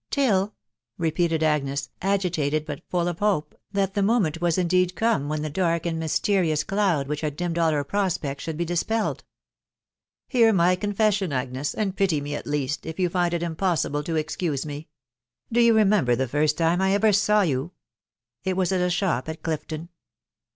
[0.01, 0.55] *' a fill!"....
[1.11, 5.49] repeated Agnes, agitated, bnt full of hope that the moment was indeed come when the
[5.51, 9.23] dark and mysterious cloud which had dimmed all her prospects should he dispelled."
[10.29, 14.15] Hear my confession, Agnes, and pity me at least, if you find it impossible to
[14.15, 14.87] excuse me..
[15.19, 15.51] *.
[15.53, 17.69] Do you remember the first time that I ever saw yon?....
[18.43, 19.89] It was at a shop at Clifton."